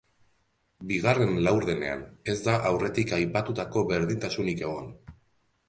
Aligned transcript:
Bigarren 0.91 1.33
laurdenean 1.47 2.01
ez 2.33 2.35
da 2.47 2.57
aurretik 2.71 3.15
aipatutako 3.21 3.87
berdintasunik 3.95 4.69
egon. 4.69 4.93